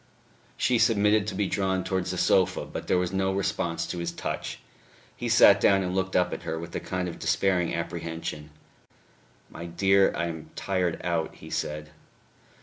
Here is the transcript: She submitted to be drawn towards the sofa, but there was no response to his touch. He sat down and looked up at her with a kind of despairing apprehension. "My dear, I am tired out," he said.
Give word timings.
She 0.57 0.79
submitted 0.79 1.27
to 1.27 1.35
be 1.35 1.45
drawn 1.47 1.83
towards 1.83 2.09
the 2.09 2.17
sofa, 2.17 2.65
but 2.65 2.87
there 2.87 2.97
was 2.97 3.13
no 3.13 3.31
response 3.31 3.85
to 3.85 3.99
his 3.99 4.11
touch. 4.11 4.59
He 5.15 5.29
sat 5.29 5.61
down 5.61 5.83
and 5.83 5.93
looked 5.93 6.15
up 6.15 6.33
at 6.33 6.41
her 6.41 6.57
with 6.57 6.75
a 6.75 6.79
kind 6.79 7.07
of 7.07 7.19
despairing 7.19 7.75
apprehension. 7.75 8.49
"My 9.51 9.67
dear, 9.67 10.11
I 10.15 10.25
am 10.25 10.49
tired 10.55 10.99
out," 11.03 11.35
he 11.35 11.51
said. 11.51 11.91